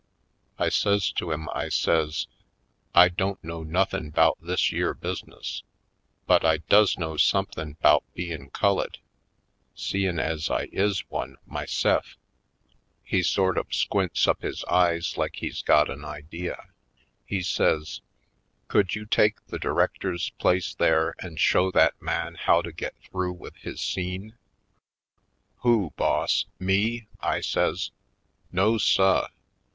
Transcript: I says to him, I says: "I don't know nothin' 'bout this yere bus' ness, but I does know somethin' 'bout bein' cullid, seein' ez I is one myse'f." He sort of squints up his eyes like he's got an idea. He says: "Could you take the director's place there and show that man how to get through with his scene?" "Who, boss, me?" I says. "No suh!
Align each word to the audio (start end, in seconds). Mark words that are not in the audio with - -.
I 0.57 0.69
says 0.69 1.11
to 1.11 1.31
him, 1.31 1.47
I 1.53 1.69
says: 1.69 2.25
"I 2.95 3.07
don't 3.07 3.43
know 3.43 3.61
nothin' 3.61 4.09
'bout 4.09 4.39
this 4.41 4.71
yere 4.71 4.95
bus' 4.95 5.23
ness, 5.27 5.61
but 6.25 6.43
I 6.43 6.57
does 6.57 6.97
know 6.97 7.17
somethin' 7.17 7.73
'bout 7.83 8.03
bein' 8.15 8.49
cullid, 8.49 8.97
seein' 9.75 10.17
ez 10.17 10.49
I 10.49 10.69
is 10.71 11.07
one 11.11 11.37
myse'f." 11.45 12.17
He 13.03 13.21
sort 13.21 13.59
of 13.59 13.71
squints 13.75 14.27
up 14.27 14.41
his 14.41 14.63
eyes 14.63 15.17
like 15.17 15.35
he's 15.35 15.61
got 15.61 15.87
an 15.87 16.03
idea. 16.03 16.69
He 17.23 17.43
says: 17.43 18.01
"Could 18.69 18.95
you 18.95 19.05
take 19.05 19.39
the 19.45 19.59
director's 19.59 20.31
place 20.39 20.73
there 20.73 21.13
and 21.19 21.39
show 21.39 21.69
that 21.73 22.01
man 22.01 22.33
how 22.33 22.63
to 22.63 22.71
get 22.71 22.95
through 23.03 23.33
with 23.33 23.55
his 23.57 23.79
scene?" 23.81 24.33
"Who, 25.57 25.93
boss, 25.95 26.45
me?" 26.57 27.05
I 27.19 27.41
says. 27.41 27.91
"No 28.51 28.79
suh! 28.79 29.27